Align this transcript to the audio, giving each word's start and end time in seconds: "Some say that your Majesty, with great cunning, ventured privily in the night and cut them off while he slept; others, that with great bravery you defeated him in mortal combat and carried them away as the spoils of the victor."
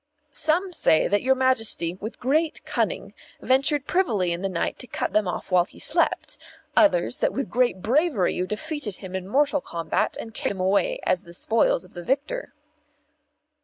"Some 0.31 0.73
say 0.73 1.07
that 1.07 1.21
your 1.21 1.35
Majesty, 1.35 1.93
with 1.93 2.19
great 2.19 2.65
cunning, 2.65 3.13
ventured 3.39 3.85
privily 3.85 4.33
in 4.33 4.41
the 4.41 4.49
night 4.49 4.81
and 4.83 4.91
cut 4.91 5.13
them 5.13 5.27
off 5.27 5.51
while 5.51 5.65
he 5.65 5.77
slept; 5.77 6.39
others, 6.75 7.19
that 7.19 7.33
with 7.33 7.51
great 7.51 7.83
bravery 7.83 8.33
you 8.33 8.47
defeated 8.47 8.95
him 8.95 9.15
in 9.15 9.27
mortal 9.27 9.61
combat 9.61 10.17
and 10.19 10.33
carried 10.33 10.53
them 10.55 10.59
away 10.59 10.99
as 11.03 11.23
the 11.23 11.35
spoils 11.35 11.85
of 11.85 11.93
the 11.93 12.01
victor." 12.03 12.51